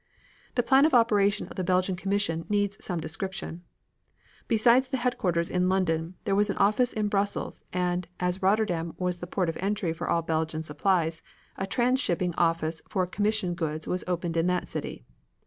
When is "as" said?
8.19-8.41